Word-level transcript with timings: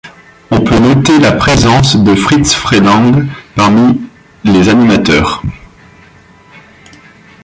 On 0.49 0.61
peut 0.63 0.79
noter 0.79 1.19
la 1.19 1.31
présence 1.31 1.95
de 1.95 2.15
Friz 2.15 2.53
Freleng 2.55 3.27
parmi 3.55 4.01
les 4.43 4.67
animateurs. 4.67 5.43